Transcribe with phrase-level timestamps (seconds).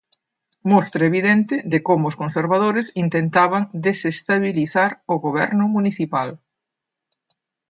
[0.71, 6.29] Mostra evidente de como os conservadores intentaban desestabilizar o Goberno municipal.